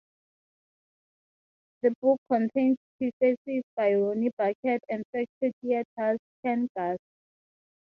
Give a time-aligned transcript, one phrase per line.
[1.83, 6.97] The book contains prefaces by Ronnie Burkett and Factory Theatre's Ken Gass.